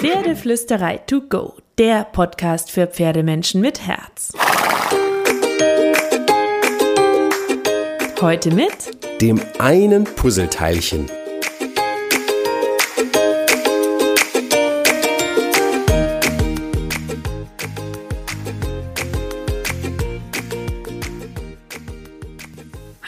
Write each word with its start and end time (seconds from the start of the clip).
Pferdeflüsterei 0.00 0.98
to 0.98 1.22
go, 1.22 1.54
der 1.76 2.04
Podcast 2.04 2.70
für 2.70 2.86
Pferdemenschen 2.86 3.60
mit 3.60 3.84
Herz. 3.84 4.32
Heute 8.20 8.54
mit 8.54 8.70
dem 9.20 9.40
einen 9.58 10.04
Puzzleteilchen. 10.04 11.17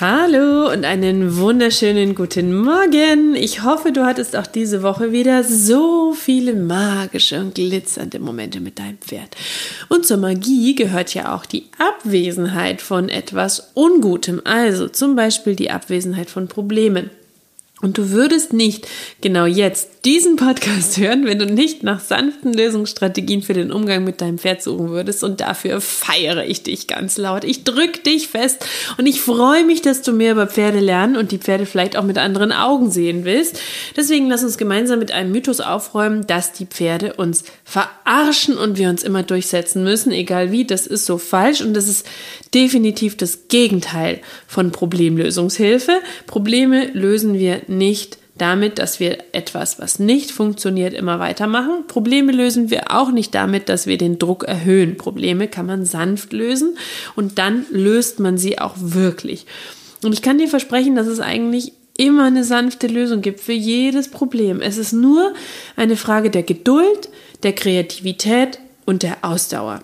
Hallo 0.00 0.72
und 0.72 0.86
einen 0.86 1.36
wunderschönen 1.36 2.14
guten 2.14 2.54
Morgen. 2.54 3.34
Ich 3.34 3.64
hoffe, 3.64 3.92
du 3.92 4.06
hattest 4.06 4.34
auch 4.34 4.46
diese 4.46 4.82
Woche 4.82 5.12
wieder 5.12 5.44
so 5.44 6.14
viele 6.14 6.54
magische 6.54 7.38
und 7.38 7.54
glitzernde 7.54 8.18
Momente 8.18 8.60
mit 8.60 8.78
deinem 8.78 8.96
Pferd. 8.96 9.36
Und 9.90 10.06
zur 10.06 10.16
Magie 10.16 10.74
gehört 10.74 11.12
ja 11.12 11.34
auch 11.34 11.44
die 11.44 11.66
Abwesenheit 11.76 12.80
von 12.80 13.10
etwas 13.10 13.72
Ungutem, 13.74 14.40
also 14.44 14.88
zum 14.88 15.16
Beispiel 15.16 15.54
die 15.54 15.70
Abwesenheit 15.70 16.30
von 16.30 16.48
Problemen. 16.48 17.10
Und 17.82 17.98
du 17.98 18.08
würdest 18.08 18.54
nicht 18.54 18.88
genau 19.20 19.44
jetzt 19.44 19.99
diesen 20.04 20.36
Podcast 20.36 20.96
hören, 20.96 21.26
wenn 21.26 21.38
du 21.38 21.44
nicht 21.44 21.82
nach 21.82 22.00
sanften 22.00 22.54
Lösungsstrategien 22.54 23.42
für 23.42 23.52
den 23.52 23.70
Umgang 23.70 24.02
mit 24.02 24.22
deinem 24.22 24.38
Pferd 24.38 24.62
suchen 24.62 24.88
würdest. 24.88 25.22
Und 25.22 25.40
dafür 25.40 25.80
feiere 25.82 26.46
ich 26.46 26.62
dich 26.62 26.86
ganz 26.86 27.18
laut. 27.18 27.44
Ich 27.44 27.64
drücke 27.64 28.00
dich 28.00 28.28
fest 28.28 28.64
und 28.96 29.06
ich 29.06 29.20
freue 29.20 29.64
mich, 29.64 29.82
dass 29.82 30.00
du 30.00 30.12
mehr 30.12 30.32
über 30.32 30.46
Pferde 30.46 30.80
lernen 30.80 31.16
und 31.16 31.32
die 31.32 31.38
Pferde 31.38 31.66
vielleicht 31.66 31.96
auch 31.96 32.04
mit 32.04 32.16
anderen 32.16 32.50
Augen 32.50 32.90
sehen 32.90 33.24
willst. 33.24 33.60
Deswegen 33.94 34.28
lass 34.28 34.42
uns 34.42 34.56
gemeinsam 34.56 35.00
mit 35.00 35.12
einem 35.12 35.32
Mythos 35.32 35.60
aufräumen, 35.60 36.26
dass 36.26 36.52
die 36.52 36.66
Pferde 36.66 37.14
uns 37.14 37.44
verarschen 37.64 38.56
und 38.56 38.78
wir 38.78 38.88
uns 38.88 39.02
immer 39.02 39.22
durchsetzen 39.22 39.84
müssen, 39.84 40.12
egal 40.12 40.50
wie. 40.50 40.64
Das 40.64 40.86
ist 40.86 41.04
so 41.04 41.18
falsch 41.18 41.60
und 41.60 41.74
das 41.74 41.88
ist 41.88 42.06
definitiv 42.54 43.18
das 43.18 43.48
Gegenteil 43.48 44.20
von 44.46 44.72
Problemlösungshilfe. 44.72 45.92
Probleme 46.26 46.86
lösen 46.92 47.34
wir 47.34 47.62
nicht 47.66 48.18
damit, 48.40 48.78
dass 48.78 49.00
wir 49.00 49.18
etwas, 49.32 49.78
was 49.78 49.98
nicht 49.98 50.30
funktioniert, 50.30 50.94
immer 50.94 51.18
weitermachen. 51.18 51.86
Probleme 51.86 52.32
lösen 52.32 52.70
wir 52.70 52.90
auch 52.90 53.10
nicht 53.10 53.34
damit, 53.34 53.68
dass 53.68 53.86
wir 53.86 53.98
den 53.98 54.18
Druck 54.18 54.44
erhöhen. 54.44 54.96
Probleme 54.96 55.48
kann 55.48 55.66
man 55.66 55.84
sanft 55.84 56.32
lösen 56.32 56.76
und 57.16 57.38
dann 57.38 57.66
löst 57.70 58.20
man 58.20 58.38
sie 58.38 58.58
auch 58.58 58.74
wirklich. 58.76 59.46
Und 60.02 60.12
ich 60.12 60.22
kann 60.22 60.38
dir 60.38 60.48
versprechen, 60.48 60.94
dass 60.94 61.06
es 61.06 61.20
eigentlich 61.20 61.72
immer 61.96 62.24
eine 62.24 62.44
sanfte 62.44 62.86
Lösung 62.86 63.20
gibt 63.20 63.40
für 63.40 63.52
jedes 63.52 64.08
Problem. 64.08 64.62
Es 64.62 64.78
ist 64.78 64.92
nur 64.92 65.34
eine 65.76 65.96
Frage 65.96 66.30
der 66.30 66.42
Geduld, 66.42 67.10
der 67.42 67.52
Kreativität 67.52 68.58
und 68.86 69.02
der 69.02 69.18
Ausdauer. 69.22 69.82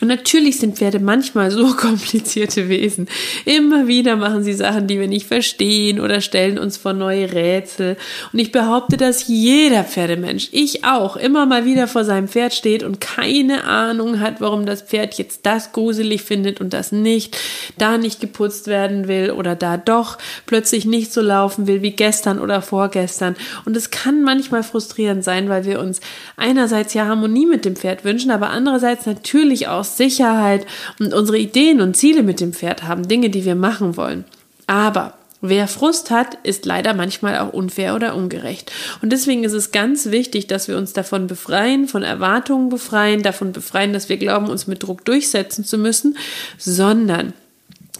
Und 0.00 0.08
natürlich 0.08 0.58
sind 0.58 0.76
Pferde 0.76 1.00
manchmal 1.00 1.50
so 1.50 1.66
komplizierte 1.76 2.68
Wesen. 2.68 3.08
Immer 3.44 3.86
wieder 3.86 4.16
machen 4.16 4.44
sie 4.44 4.52
Sachen, 4.52 4.86
die 4.86 5.00
wir 5.00 5.08
nicht 5.08 5.26
verstehen 5.26 6.00
oder 6.00 6.20
stellen 6.20 6.58
uns 6.58 6.76
vor 6.76 6.92
neue 6.92 7.32
Rätsel. 7.32 7.96
Und 8.32 8.38
ich 8.38 8.52
behaupte, 8.52 8.96
dass 8.96 9.26
jeder 9.26 9.84
Pferdemensch, 9.84 10.48
ich 10.52 10.84
auch, 10.84 11.16
immer 11.16 11.46
mal 11.46 11.64
wieder 11.64 11.88
vor 11.88 12.04
seinem 12.04 12.28
Pferd 12.28 12.54
steht 12.54 12.82
und 12.82 13.00
keine 13.00 13.64
Ahnung 13.64 14.20
hat, 14.20 14.40
warum 14.40 14.66
das 14.66 14.82
Pferd 14.82 15.14
jetzt 15.14 15.46
das 15.46 15.72
gruselig 15.72 16.22
findet 16.22 16.60
und 16.60 16.72
das 16.72 16.92
nicht, 16.92 17.36
da 17.76 17.98
nicht 17.98 18.20
geputzt 18.20 18.66
werden 18.66 19.08
will 19.08 19.30
oder 19.32 19.56
da 19.56 19.76
doch 19.76 20.18
plötzlich 20.46 20.84
nicht 20.84 21.12
so 21.12 21.20
laufen 21.20 21.66
will 21.66 21.82
wie 21.82 21.92
gestern 21.92 22.38
oder 22.38 22.62
vorgestern. 22.62 23.36
Und 23.64 23.76
es 23.76 23.90
kann 23.90 24.22
manchmal 24.22 24.62
frustrierend 24.62 25.24
sein, 25.24 25.48
weil 25.48 25.64
wir 25.64 25.80
uns 25.80 26.00
einerseits 26.36 26.94
ja 26.94 27.06
Harmonie 27.06 27.46
mit 27.46 27.64
dem 27.64 27.76
Pferd 27.76 28.04
wünschen, 28.04 28.30
aber 28.30 28.50
andererseits 28.50 29.06
natürlich 29.06 29.66
auch 29.68 29.87
Sicherheit 29.96 30.66
und 30.98 31.14
unsere 31.14 31.38
Ideen 31.38 31.80
und 31.80 31.96
Ziele 31.96 32.22
mit 32.22 32.40
dem 32.40 32.52
Pferd 32.52 32.82
haben, 32.82 33.08
Dinge, 33.08 33.30
die 33.30 33.44
wir 33.44 33.54
machen 33.54 33.96
wollen. 33.96 34.24
Aber 34.66 35.14
Wer 35.40 35.68
Frust 35.68 36.10
hat, 36.10 36.36
ist 36.42 36.66
leider 36.66 36.94
manchmal 36.94 37.38
auch 37.38 37.52
unfair 37.52 37.94
oder 37.94 38.16
ungerecht. 38.16 38.72
Und 39.02 39.12
deswegen 39.12 39.44
ist 39.44 39.52
es 39.52 39.70
ganz 39.70 40.06
wichtig, 40.06 40.48
dass 40.48 40.66
wir 40.66 40.76
uns 40.76 40.94
davon 40.94 41.28
befreien, 41.28 41.86
von 41.86 42.02
Erwartungen 42.02 42.70
befreien, 42.70 43.22
davon 43.22 43.52
befreien, 43.52 43.92
dass 43.92 44.08
wir 44.08 44.16
glauben, 44.16 44.48
uns 44.48 44.66
mit 44.66 44.82
Druck 44.82 45.04
durchsetzen 45.04 45.64
zu 45.64 45.78
müssen, 45.78 46.18
sondern 46.56 47.34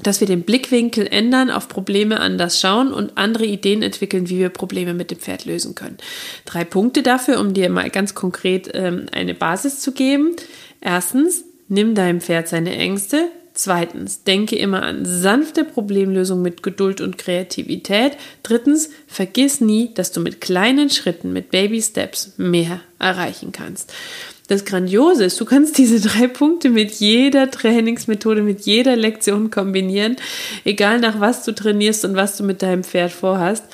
dass 0.03 0.21
wir 0.21 0.27
den 0.27 0.43
Blickwinkel 0.43 1.07
ändern, 1.07 1.51
auf 1.51 1.69
Probleme 1.69 2.21
anders 2.21 2.61
schauen 2.61 2.93
und 2.93 3.17
andere 3.17 3.47
Ideen 3.47 3.83
entwickeln, 3.83 4.29
wie 4.29 4.39
wir 4.39 4.49
Probleme 4.49 4.95
mit 4.95 5.11
dem 5.11 5.19
Pferd 5.19 5.45
lösen 5.45 5.75
können. 5.75 5.99
Drei 6.45 6.65
Punkte 6.65 7.03
dafür, 7.03 7.41
um 7.41 7.55
dir 7.55 7.71
mal 7.71 7.91
ganz 7.91 8.15
konkret 8.15 8.71
ähm, 8.75 9.07
eine 9.13 9.35
Basis 9.35 9.81
zu 9.81 9.93
geben. 9.93 10.35
Erstens, 10.81 11.45
Nimm 11.69 11.95
deinem 11.95 12.21
Pferd 12.21 12.49
seine 12.49 12.75
Ängste. 12.77 13.31
Zweitens, 13.55 14.23
denke 14.23 14.57
immer 14.57 14.85
an 14.85 15.05
sanfte 15.05 15.65
Problemlösung 15.65 16.43
mit 16.43 16.63
Geduld 16.63 17.01
und 17.01 17.19
Kreativität. 17.19 18.13
Drittens, 18.45 18.91
vergiss 19.09 19.61
nie, 19.61 19.93
dass 19.95 20.13
du 20.13 20.21
mit 20.21 20.41
kleinen 20.41 20.91
Schritten, 20.91 21.33
mit 21.33 21.51
Baby 21.51 21.83
Steps 21.83 22.35
mehr 22.37 22.81
erreichen 23.01 23.51
kannst. 23.51 23.93
Das 24.49 24.65
Grandiose 24.65 25.25
ist, 25.25 25.39
du 25.41 25.45
kannst 25.45 25.77
diese 25.77 26.01
drei 26.01 26.27
Punkte 26.27 26.71
mit 26.71 26.93
jeder 26.93 27.51
Trainingsmethode, 27.51 28.41
mit 28.41 28.61
jeder 28.61 28.97
Lektion 28.97 29.51
kombinieren, 29.51 30.17
egal 30.65 31.01
nach 31.01 31.21
was 31.21 31.45
du 31.45 31.53
trainierst 31.53 32.07
und 32.07 32.17
was 32.17 32.39
du 32.39 32.45
mit 32.45 32.63
deinem 32.63 32.83
Pferd 32.83 33.13
vorhast. 33.13 33.65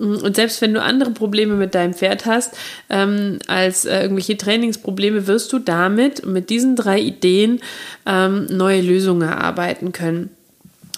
Mm, 0.00 0.16
und 0.16 0.34
selbst 0.34 0.60
wenn 0.62 0.74
du 0.74 0.82
andere 0.82 1.10
Probleme 1.10 1.54
mit 1.54 1.74
deinem 1.74 1.94
Pferd 1.94 2.26
hast, 2.26 2.56
ähm, 2.88 3.38
als 3.46 3.84
äh, 3.84 4.02
irgendwelche 4.02 4.36
Trainingsprobleme, 4.36 5.26
wirst 5.26 5.52
du 5.52 5.58
damit, 5.58 6.26
mit 6.26 6.50
diesen 6.50 6.74
drei 6.74 6.98
Ideen, 6.98 7.60
ähm, 8.06 8.46
neue 8.50 8.80
Lösungen 8.80 9.28
erarbeiten 9.28 9.92
können. 9.92 10.30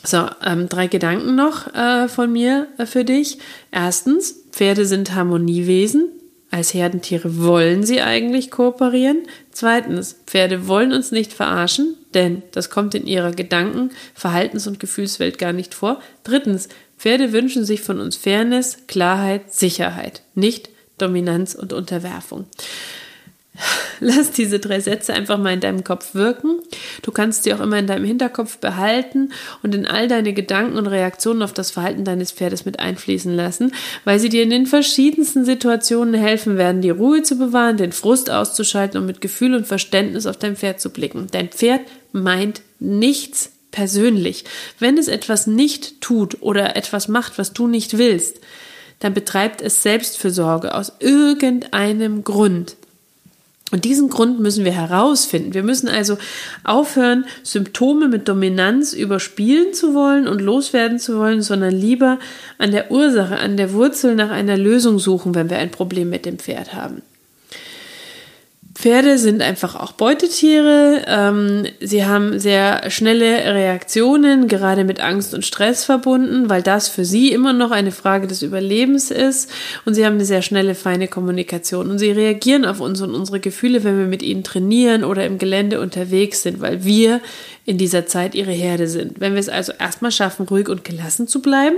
So, 0.05 0.27
ähm, 0.45 0.69
drei 0.69 0.87
Gedanken 0.87 1.35
noch 1.37 1.73
äh, 1.75 2.09
von 2.09 2.33
mir 2.33 2.69
äh, 2.79 2.87
für 2.87 3.05
dich. 3.05 3.39
Erstens, 3.71 4.35
Pferde 4.51 4.87
sind 4.87 5.15
Harmoniewesen. 5.15 6.09
Als 6.51 6.75
Herdentiere 6.75 7.39
wollen 7.43 7.85
sie 7.85 8.03
eigentlich 8.03 8.51
kooperieren. 8.51 9.23
Zweitens, 9.53 10.17
Pferde 10.27 10.69
wollen 10.69 10.93
uns 10.93 11.11
nicht 11.11 11.33
verarschen, 11.33 11.97
denn 12.13 12.43
das 12.53 12.69
kommt 12.69 12.95
in 12.95 13.07
ihrer 13.07 13.31
Gedanken-, 13.33 13.91
Verhaltens- 14.13 14.67
und 14.67 14.79
Gefühlswelt 14.79 15.39
gar 15.39 15.55
nicht 15.55 15.73
vor. 15.73 16.03
Drittens, 16.25 16.69
Pferde 17.03 17.33
wünschen 17.33 17.65
sich 17.65 17.81
von 17.81 17.99
uns 17.99 18.15
Fairness, 18.15 18.87
Klarheit, 18.87 19.53
Sicherheit, 19.53 20.23
nicht 20.37 20.71
Dominanz 20.99 21.57
und 21.57 21.73
Unterwerfung. 21.73 22.47
Lass 23.99 24.31
diese 24.31 24.61
drei 24.61 24.79
Sätze 24.79 25.13
einfach 25.13 25.37
mal 25.37 25.53
in 25.53 25.59
deinem 25.59 25.83
Kopf 25.83 26.15
wirken. 26.15 26.61
Du 27.03 27.11
kannst 27.11 27.43
sie 27.43 27.53
auch 27.55 27.59
immer 27.59 27.77
in 27.81 27.89
deinem 27.89 28.05
Hinterkopf 28.05 28.59
behalten 28.59 29.33
und 29.65 29.75
in 29.75 29.85
all 29.85 30.07
deine 30.07 30.33
Gedanken 30.33 30.79
und 30.79 30.87
Reaktionen 30.87 31.43
auf 31.43 31.53
das 31.53 31.73
Verhalten 31.73 32.05
deines 32.05 32.31
Pferdes 32.31 32.67
mit 32.67 32.79
einfließen 32.79 33.35
lassen, 33.35 33.75
weil 34.05 34.21
sie 34.21 34.29
dir 34.29 34.45
in 34.45 34.51
den 34.51 34.67
verschiedensten 34.67 35.45
Situationen 35.45 36.15
helfen 36.15 36.57
werden, 36.57 36.83
die 36.83 36.91
Ruhe 36.91 37.25
zu 37.25 37.37
bewahren, 37.37 37.79
den 37.79 37.91
Frust 37.91 38.31
auszuschalten 38.31 39.01
und 39.01 39.07
mit 39.07 39.21
Gefühl 39.21 39.57
und 39.57 39.67
Verständnis 39.67 40.27
auf 40.27 40.37
dein 40.37 40.55
Pferd 40.55 40.81
zu 40.81 40.91
blicken. 40.91 41.27
Dein 41.33 41.49
Pferd 41.49 41.81
meint 42.13 42.63
nichts 42.79 43.51
persönlich. 43.73 44.45
Wenn 44.79 44.97
es 44.97 45.09
etwas 45.09 45.49
nicht 45.49 46.01
tut 46.01 46.41
oder 46.41 46.77
etwas 46.77 47.09
macht, 47.09 47.39
was 47.39 47.53
du 47.53 47.67
nicht 47.67 47.99
willst, 47.99 48.41
dann 49.01 49.15
betreibt 49.15 49.61
es 49.61 49.83
Selbstfürsorge 49.83 50.75
aus 50.75 50.93
irgendeinem 51.01 52.23
Grund. 52.23 52.77
Und 53.73 53.87
diesen 53.87 54.11
Grund 54.11 54.39
müssen 54.39 54.67
wir 54.67 54.73
herausfinden. 54.73 55.55
Wir 55.55 55.63
müssen 55.63 55.89
also 55.89 56.19
aufhören, 56.63 57.25
Symptome 57.43 58.07
mit 58.07 58.29
Dominanz 58.29 58.93
überspielen 58.93 59.73
zu 59.73 59.95
wollen 59.95 60.29
und 60.29 60.43
loswerden 60.43 60.99
zu 60.99 61.17
wollen, 61.17 61.41
sondern 61.41 61.75
lieber 61.75 62.19
an 62.59 62.71
der 62.71 62.91
Ursache, 62.91 63.39
an 63.39 63.57
der 63.57 63.73
Wurzel 63.73 64.15
nach 64.15 64.31
einer 64.31 64.59
Lösung 64.59 64.99
suchen, 64.99 65.35
wenn 65.35 65.49
wir 65.49 65.57
ein 65.57 65.71
Problem 65.71 66.11
mit 66.11 66.27
dem 66.27 66.39
Pferd 66.39 66.75
haben. 66.75 67.01
Pferde 68.83 69.17
sind 69.17 69.43
einfach 69.43 69.77
auch 69.77 69.93
Beutetiere. 69.93 71.05
Ähm, 71.07 71.67
sie 71.79 72.05
haben 72.05 72.41
sehr 72.41 72.91
schnelle 72.91 73.55
Reaktionen, 73.55 74.49
gerade 74.49 74.83
mit 74.83 75.01
Angst 75.01 75.35
und 75.35 75.47
Stress 75.47 75.85
verbunden, 75.85 76.51
weil 76.51 76.63
das 76.63 76.89
für 76.89 77.05
sie 77.05 77.31
immer 77.31 77.53
noch 77.53 77.71
eine 77.71 77.93
Frage 77.93 78.27
des 78.27 78.43
Überlebens 78.43 79.13
ist. 79.13 79.53
Und 79.85 79.95
sie 79.95 80.05
haben 80.05 80.15
eine 80.15 80.25
sehr 80.25 80.43
schnelle, 80.43 80.75
feine 80.75 81.07
Kommunikation. 81.07 81.93
Und 81.93 82.01
sie 82.01 82.11
reagieren 82.11 82.65
auf 82.65 82.81
uns 82.81 83.01
und 83.01 83.15
unsere 83.15 83.39
Gefühle, 83.39 83.85
wenn 83.85 84.01
wir 84.01 84.07
mit 84.07 84.25
ihnen 84.25 84.43
trainieren 84.43 85.05
oder 85.05 85.27
im 85.27 85.39
Gelände 85.39 85.81
unterwegs 85.81 86.43
sind, 86.43 86.61
weil 86.61 86.85
wir 86.85 87.21
in 87.65 87.79
dieser 87.79 88.07
Zeit 88.07 88.35
ihre 88.35 88.51
Herde 88.51 88.89
sind. 88.89 89.21
Wenn 89.21 89.35
wir 89.35 89.41
es 89.41 89.49
also 89.49 89.73
erstmal 89.79 90.11
schaffen, 90.11 90.47
ruhig 90.49 90.69
und 90.69 90.85
gelassen 90.85 91.29
zu 91.29 91.41
bleiben, 91.41 91.77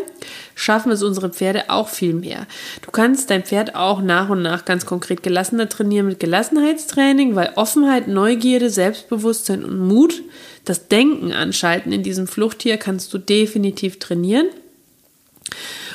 schaffen 0.54 0.90
es 0.90 1.02
unsere 1.02 1.28
Pferde 1.28 1.64
auch 1.68 1.88
viel 1.88 2.14
mehr. 2.14 2.46
Du 2.82 2.90
kannst 2.90 3.30
dein 3.30 3.44
Pferd 3.44 3.74
auch 3.74 4.00
nach 4.00 4.30
und 4.30 4.40
nach 4.40 4.64
ganz 4.64 4.86
konkret 4.86 5.22
gelassener 5.22 5.68
trainieren 5.68 6.06
mit 6.06 6.20
Gelassenheitstraining, 6.20 7.34
weil 7.34 7.52
Offenheit, 7.56 8.08
Neugierde, 8.08 8.70
Selbstbewusstsein 8.70 9.64
und 9.64 9.78
Mut, 9.78 10.22
das 10.64 10.88
Denken 10.88 11.32
anschalten 11.32 11.92
in 11.92 12.02
diesem 12.02 12.26
Fluchttier 12.26 12.78
kannst 12.78 13.12
du 13.12 13.18
definitiv 13.18 13.98
trainieren. 13.98 14.46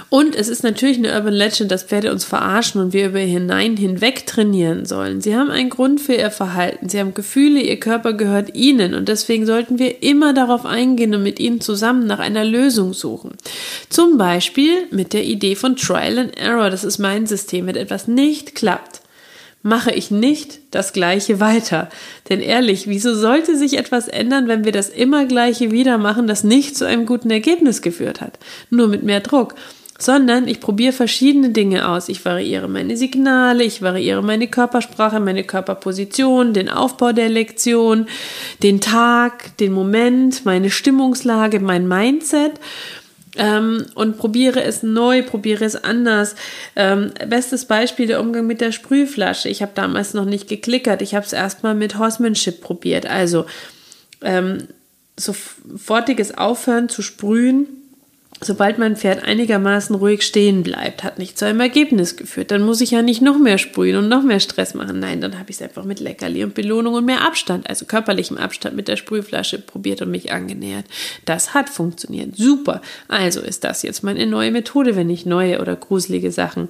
Und 0.10 0.36
es 0.36 0.48
ist 0.48 0.64
natürlich 0.64 0.98
eine 0.98 1.14
Urban 1.14 1.34
Legend, 1.34 1.72
dass 1.72 1.84
Pferde 1.84 2.12
uns 2.12 2.26
verarschen 2.26 2.82
und 2.82 2.94
wir 2.94 3.08
über 3.10 3.20
hinein 3.20 3.78
hinweg 3.78 4.26
trainieren 4.26 4.86
sollen. 4.86 5.22
Sie 5.22 5.36
haben 5.36 5.52
einen 5.52 5.70
Grund 5.70 6.02
für 6.02 6.16
ihr 6.16 6.32
Verhalten. 6.32 6.90
Sie 6.90 7.00
haben 7.00 7.14
Gefühle, 7.14 7.62
ihr 7.62 7.80
Körper 7.80 8.14
gehört 8.14 8.56
ihnen 8.56 8.96
und 8.96 9.08
deswegen 9.08 9.46
sollten 9.46 9.78
wir 9.78 10.02
immer 10.02 10.34
darauf 10.34 10.66
eingehen 10.66 11.14
und 11.14 11.22
mit 11.22 11.40
ihnen 11.40 11.62
zusammen 11.62 12.08
nach 12.08 12.20
einer 12.20 12.44
Lösung 12.44 12.94
suchen. 12.94 13.34
Zum 13.90 14.18
Beispiel 14.18 14.88
mit 14.90 15.14
der 15.14 15.26
Idee 15.26 15.56
von 15.56 15.76
Trial 15.76 16.18
and 16.18 16.38
Error. 16.40 16.72
Das 16.72 16.84
ist 16.84 16.98
mein 16.98 17.28
System. 17.28 17.68
Wenn 17.68 17.76
etwas 17.76 18.08
nicht 18.08 18.56
klappt, 18.56 19.02
mache 19.62 19.92
ich 19.92 20.10
nicht 20.10 20.60
das 20.72 20.94
Gleiche 20.94 21.40
weiter. 21.40 21.90
Denn 22.30 22.40
ehrlich, 22.40 22.88
wieso 22.88 23.14
sollte 23.14 23.58
sich 23.58 23.78
etwas 23.78 24.08
ändern, 24.08 24.48
wenn 24.48 24.64
wir 24.64 24.72
das 24.72 24.90
immer 24.90 25.26
Gleiche 25.26 25.72
wieder 25.72 25.98
machen, 25.98 26.28
das 26.28 26.44
nicht 26.44 26.78
zu 26.78 26.86
einem 26.86 27.06
guten 27.06 27.30
Ergebnis 27.30 27.82
geführt 27.82 28.22
hat? 28.22 28.40
Nur 28.70 28.88
mit 28.88 29.04
mehr 29.04 29.20
Druck 29.20 29.56
sondern 30.00 30.48
ich 30.48 30.62
probiere 30.62 30.94
verschiedene 30.94 31.50
Dinge 31.50 31.90
aus. 31.90 32.08
Ich 32.10 32.24
variiere 32.24 32.70
meine 32.70 32.96
Signale, 32.96 33.66
ich 33.66 33.82
variiere 33.82 34.24
meine 34.24 34.48
Körpersprache, 34.48 35.20
meine 35.20 35.44
Körperposition, 35.44 36.54
den 36.54 36.70
Aufbau 36.70 37.12
der 37.12 37.28
Lektion, 37.28 38.08
den 38.64 38.80
Tag, 38.80 39.58
den 39.58 39.74
Moment, 39.74 40.46
meine 40.46 40.72
Stimmungslage, 40.72 41.60
mein 41.60 41.88
Mindset. 41.88 42.54
Ähm, 43.38 43.86
und 43.94 44.18
probiere 44.18 44.64
es 44.64 44.84
neu, 44.84 45.22
probiere 45.22 45.66
es 45.66 45.76
anders. 45.76 46.36
Ähm, 46.76 47.12
bestes 47.28 47.66
Beispiel 47.66 48.08
der 48.08 48.22
Umgang 48.22 48.48
mit 48.48 48.62
der 48.62 48.72
Sprühflasche. 48.72 49.50
Ich 49.50 49.62
habe 49.62 49.74
damals 49.76 50.14
noch 50.14 50.26
nicht 50.26 50.48
geklickert. 50.48 51.02
Ich 51.02 51.14
habe 51.14 51.26
es 51.26 51.34
erstmal 51.34 51.76
mit 51.76 51.98
Horsemanship 51.98 52.62
probiert. 52.62 53.06
Also 53.06 53.46
ähm, 54.22 54.68
sofortiges 55.18 56.38
Aufhören 56.38 56.90
zu 56.90 57.02
sprühen 57.02 57.79
sobald 58.42 58.78
mein 58.80 58.96
Pferd 58.96 59.24
einigermaßen 59.24 59.96
ruhig 59.96 60.22
stehen 60.22 60.64
bleibt, 60.64 61.04
hat 61.04 61.20
nicht 61.20 61.38
zu 61.38 61.46
einem 61.46 61.60
Ergebnis 61.60 62.16
geführt. 62.16 62.52
Dann 62.52 62.62
muss 62.62 62.82
ich 62.82 62.92
ja 62.92 63.02
nicht 63.02 63.22
noch 63.22 63.38
mehr 63.38 63.58
sprühen 63.58 63.98
und 63.98 64.08
noch 64.08 64.24
mehr 64.24 64.40
Stress 64.40 64.74
machen. 64.74 65.00
Nein, 65.00 65.22
dann 65.22 65.38
habe 65.38 65.50
ich 65.50 65.58
es 65.58 65.62
einfach 65.62 65.84
mit 65.84 66.00
Leckerli 66.00 66.44
und 66.44 66.54
Belohnung 66.54 66.94
und 66.94 67.06
mehr 67.06 67.26
Abstand, 67.26 67.70
also 67.70 67.86
körperlichem 67.86 68.38
Abstand 68.38 68.76
mit 68.76 68.88
der 68.88 68.96
Sprühflasche 68.96 69.60
probiert 69.60 70.02
und 70.02 70.12
mich 70.12 70.32
angenähert. 70.32 70.86
Das 71.26 71.54
hat 71.54 71.70
funktioniert. 71.70 72.38
Super. 72.38 72.82
Also 73.08 73.42
ist 73.42 73.64
das 73.64 73.84
jetzt 73.84 74.04
meine 74.04 74.26
neue 74.26 74.52
Methode, 74.52 74.96
wenn 74.96 75.10
ich 75.10 75.26
neue 75.26 75.62
oder 75.62 75.76
gruselige 75.76 76.32
Sachen 76.32 76.70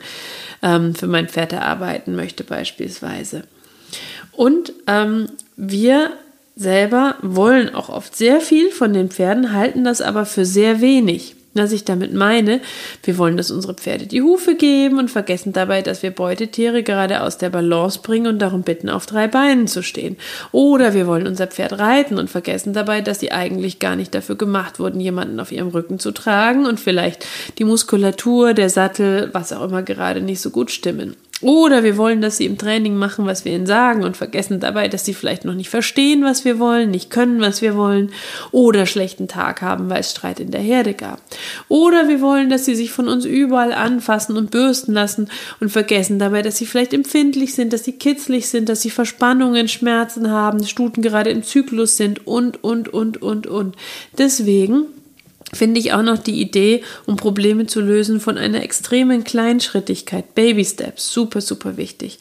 ähm, 0.63 0.95
für 0.95 1.07
mein 1.07 1.29
Pferd 1.29 1.53
erarbeiten 1.53 2.15
möchte, 2.15 2.43
beispielsweise. 2.43 3.43
Und 4.31 4.73
ähm, 4.87 5.27
wir 5.55 6.11
selber 6.55 7.15
wollen 7.21 7.73
auch 7.73 7.89
oft 7.89 8.15
sehr 8.15 8.41
viel 8.41 8.71
von 8.71 8.93
den 8.93 9.09
Pferden, 9.09 9.53
halten 9.53 9.83
das 9.83 10.01
aber 10.01 10.25
für 10.25 10.45
sehr 10.45 10.81
wenig. 10.81 11.35
Was 11.55 11.71
ich 11.71 11.83
damit 11.83 12.13
meine, 12.13 12.61
wir 13.03 13.17
wollen, 13.17 13.35
dass 13.35 13.49
unsere 13.49 13.73
Pferde 13.73 14.05
die 14.05 14.21
Hufe 14.21 14.55
geben 14.55 14.99
und 14.99 15.09
vergessen 15.09 15.51
dabei, 15.51 15.81
dass 15.81 16.03
wir 16.03 16.11
Beutetiere 16.11 16.83
gerade 16.83 17.23
aus 17.23 17.39
der 17.39 17.49
Balance 17.49 18.01
bringen 18.03 18.27
und 18.27 18.39
darum 18.39 18.61
bitten, 18.61 18.87
auf 18.87 19.07
drei 19.07 19.27
Beinen 19.27 19.65
zu 19.65 19.81
stehen. 19.81 20.17
Oder 20.51 20.93
wir 20.93 21.07
wollen 21.07 21.25
unser 21.25 21.47
Pferd 21.47 21.79
reiten 21.79 22.19
und 22.19 22.29
vergessen 22.29 22.73
dabei, 22.73 23.01
dass 23.01 23.19
sie 23.19 23.31
eigentlich 23.31 23.79
gar 23.79 23.95
nicht 23.95 24.13
dafür 24.13 24.35
gemacht 24.35 24.79
wurden, 24.79 24.99
jemanden 24.99 25.39
auf 25.39 25.51
ihrem 25.51 25.69
Rücken 25.69 25.97
zu 25.97 26.11
tragen 26.11 26.67
und 26.67 26.79
vielleicht 26.79 27.25
die 27.57 27.63
Muskulatur, 27.63 28.53
der 28.53 28.69
Sattel, 28.69 29.29
was 29.33 29.51
auch 29.51 29.63
immer 29.63 29.81
gerade 29.81 30.21
nicht 30.21 30.41
so 30.41 30.51
gut 30.51 30.69
stimmen. 30.69 31.15
Oder 31.41 31.83
wir 31.83 31.95
wollen, 31.95 32.19
dass 32.19 32.37
sie 32.37 32.45
im 32.45 32.57
Training 32.57 32.95
machen, 32.95 33.25
was 33.25 33.45
wir 33.45 33.53
ihnen 33.53 33.65
sagen 33.65 34.03
und 34.03 34.17
vergessen 34.17 34.59
dabei, 34.59 34.89
dass 34.89 35.05
sie 35.05 35.13
vielleicht 35.13 35.45
noch 35.45 35.53
nicht 35.53 35.69
verstehen, 35.69 36.23
was 36.23 36.43
wir 36.43 36.59
wollen, 36.59 36.91
nicht 36.91 37.09
können, 37.09 37.39
was 37.39 37.61
wir 37.61 37.77
wollen 37.77 38.11
oder 38.51 38.85
schlechten 38.85 39.29
Tag 39.29 39.61
haben, 39.61 39.89
weil 39.89 40.01
es 40.01 40.11
Streit 40.11 40.41
in 40.41 40.51
der 40.51 40.61
Herde 40.61 40.93
gab. 40.93 41.21
Oder 41.69 42.09
wir 42.09 42.19
wollen, 42.19 42.49
dass 42.49 42.65
sie 42.65 42.75
sich 42.75 42.91
von 42.91 43.07
uns 43.07 43.23
überall 43.23 43.71
anfassen 43.71 44.35
und 44.35 44.51
bürsten 44.51 44.93
lassen 44.93 45.29
und 45.61 45.69
vergessen 45.69 46.19
dabei, 46.19 46.41
dass 46.41 46.57
sie 46.57 46.65
vielleicht 46.65 46.93
empfindlich 46.93 47.53
sind, 47.53 47.71
dass 47.71 47.85
sie 47.85 47.93
kitzlig 47.93 48.49
sind, 48.49 48.67
dass 48.67 48.81
sie 48.81 48.89
Verspannungen, 48.89 49.69
Schmerzen 49.69 50.29
haben, 50.29 50.65
Stuten 50.65 51.01
gerade 51.01 51.29
im 51.29 51.43
Zyklus 51.43 51.95
sind 51.95 52.27
und, 52.27 52.63
und, 52.63 52.89
und, 52.89 53.21
und, 53.21 53.47
und. 53.47 53.75
Deswegen 54.17 54.87
finde 55.53 55.79
ich 55.79 55.93
auch 55.93 56.01
noch 56.01 56.17
die 56.17 56.41
Idee, 56.41 56.83
um 57.05 57.15
Probleme 57.15 57.65
zu 57.65 57.81
lösen, 57.81 58.19
von 58.19 58.37
einer 58.37 58.63
extremen 58.63 59.23
Kleinschrittigkeit, 59.23 60.35
Baby 60.35 60.65
Steps, 60.65 61.11
super, 61.11 61.41
super 61.41 61.77
wichtig. 61.77 62.19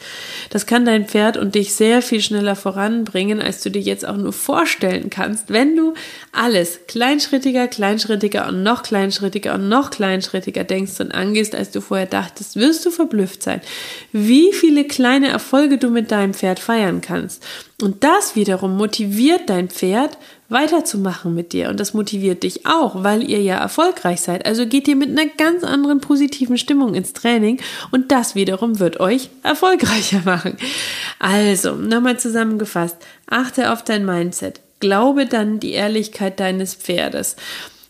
Das 0.51 0.67
kann 0.67 0.85
dein 0.85 1.07
Pferd 1.07 1.37
und 1.37 1.55
dich 1.55 1.75
sehr 1.75 2.03
viel 2.03 2.21
schneller 2.21 2.57
voranbringen, 2.57 3.41
als 3.41 3.63
du 3.63 3.71
dir 3.71 3.83
jetzt 3.83 4.07
auch 4.07 4.17
nur 4.17 4.33
vorstellen 4.33 5.11
kannst, 5.11 5.51
wenn 5.51 5.77
du 5.77 5.95
alles 6.33 6.81
kleinschrittiger, 6.87 7.69
kleinschrittiger 7.69 8.49
und 8.49 8.63
noch 8.63 8.83
kleinschrittiger 8.83 9.55
und 9.55 9.69
noch 9.69 9.91
kleinschrittiger 9.91 10.65
denkst 10.65 11.01
und 11.01 11.13
angehst, 11.13 11.55
als 11.55 11.71
du 11.71 11.81
vorher 11.81 12.07
dachtest, 12.07 12.57
wirst 12.57 12.85
du 12.87 12.91
verblüfft 12.91 13.43
sein, 13.43 13.61
wie 14.13 14.53
viele 14.53 14.85
kleine 14.85 15.29
Erfolge 15.29 15.79
du 15.79 15.91
mit 15.91 16.11
deinem 16.11 16.35
Pferd 16.35 16.59
feiern 16.59 17.01
kannst. 17.01 17.45
Und 17.81 18.03
das 18.03 18.35
wiederum 18.35 18.77
motiviert 18.77 19.49
dein 19.49 19.69
Pferd, 19.69 20.19
weiterzumachen 20.49 21.35
mit 21.35 21.53
dir. 21.53 21.69
Und 21.69 21.79
das 21.79 21.95
motiviert 21.95 22.43
dich 22.43 22.67
auch, 22.67 23.03
weil 23.03 23.29
ihr 23.29 23.41
ja 23.43 23.59
erfolgreich 23.59 24.21
seid. 24.21 24.47
Also 24.47 24.67
geht 24.67 24.89
ihr 24.89 24.97
mit 24.97 25.11
einer 25.11 25.27
ganz 25.27 25.63
anderen 25.63 26.01
positiven 26.01 26.57
Stimmung 26.57 26.95
ins 26.95 27.13
Training 27.13 27.61
und 27.91 28.11
das 28.11 28.35
wiederum 28.35 28.79
wird 28.79 29.01
euch 29.01 29.29
erfolgreicher 29.43 30.23
machen. 30.25 30.57
Also, 31.19 31.75
nochmal 31.75 32.19
zusammengefasst, 32.19 32.97
achte 33.29 33.73
auf 33.73 33.85
dein 33.85 34.07
Mindset. 34.07 34.61
Glaube 34.81 35.27
dann 35.27 35.61
die 35.61 35.73
Ehrlichkeit 35.73 36.41
deines 36.41 36.75
Pferdes. 36.75 37.37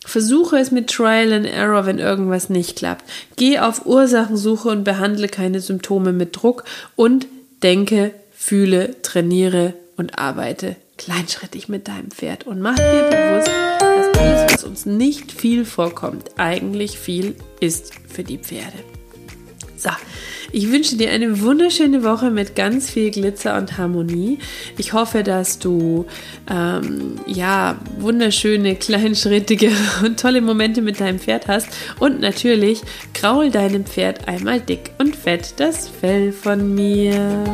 Versuche 0.05 0.57
es 0.57 0.71
mit 0.71 0.89
Trial 0.89 1.35
and 1.35 1.47
Error, 1.47 1.85
wenn 1.85 1.99
irgendwas 1.99 2.49
nicht 2.49 2.77
klappt. 2.77 3.05
Geh 3.37 3.59
auf 3.59 3.85
Ursachensuche 3.85 4.71
und 4.71 4.85
behandle 4.85 5.29
keine 5.29 5.61
Symptome 5.61 6.13
mit 6.13 6.35
Druck 6.35 6.65
und 6.97 7.27
denke, 7.63 8.13
fühle, 8.35 8.97
trainiere 9.03 9.75
und 9.97 10.19
arbeite 10.19 10.77
kleinschrittig 10.99 11.69
mit 11.69 11.89
deinem 11.89 12.11
Pferd 12.11 12.47
und 12.47 12.61
mach 12.61 12.77
dir 12.77 13.09
bewusst, 13.11 13.49
dass 13.81 14.19
alles, 14.19 14.53
was 14.53 14.65
uns 14.65 14.87
nicht 14.87 15.33
viel 15.33 15.65
vorkommt, 15.65 16.33
eigentlich 16.37 16.99
viel 16.99 17.37
ist 17.61 17.93
für 18.09 18.25
die 18.25 18.39
Pferde. 18.39 18.79
So, 19.77 19.91
ich 20.51 20.73
wünsche 20.73 20.97
dir 20.97 21.11
eine 21.11 21.41
wunderschöne 21.41 22.03
Woche 22.03 22.31
mit 22.31 22.57
ganz 22.57 22.91
viel 22.91 23.13
Glitzer 23.13 23.57
und 23.57 23.79
Harmonie. 23.79 24.39
Ich 24.77 24.93
hoffe, 24.93 25.23
dass 25.23 25.61
du 25.61 26.07
ähm, 26.51 27.21
ja 27.27 27.79
wunderschöne, 27.99 28.75
kleinschrittige 28.75 29.71
und 30.05 30.19
tolle 30.19 30.41
Momente 30.41 30.83
mit 30.83 31.01
deinem 31.01 31.21
Pferd 31.21 31.47
hast. 31.47 31.69
Und 32.01 32.21
natürlich 32.21 32.81
kraul 33.15 33.51
deinem 33.51 33.85
Pferd 33.85 34.27
einmal 34.27 34.61
dick 34.61 34.91
und 34.99 35.15
fett 35.15 35.55
das 35.59 35.89
Fell 35.89 36.33
von 36.33 36.75
mir. 36.75 37.45